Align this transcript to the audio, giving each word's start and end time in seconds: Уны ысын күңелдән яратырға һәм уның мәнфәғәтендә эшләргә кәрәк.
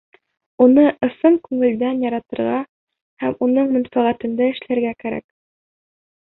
Уны 0.65 0.85
ысын 1.07 1.35
күңелдән 1.47 2.01
яратырға 2.05 2.55
һәм 3.25 3.37
уның 3.49 3.69
мәнфәғәтендә 3.77 4.49
эшләргә 4.55 4.97
кәрәк. 5.05 5.27